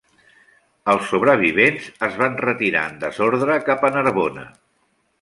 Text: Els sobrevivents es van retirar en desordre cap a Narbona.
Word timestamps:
Els 0.93 1.11
sobrevivents 1.11 1.91
es 2.09 2.19
van 2.23 2.41
retirar 2.47 2.89
en 2.95 2.99
desordre 3.07 3.63
cap 3.71 3.89
a 3.91 3.97
Narbona. 4.01 4.53